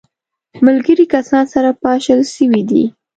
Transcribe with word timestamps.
ملګري 0.65 1.05
کسان 1.13 1.43
سره 1.53 1.69
پاشل 1.83 2.19
سوي 2.35 2.61
دي. 2.69 2.83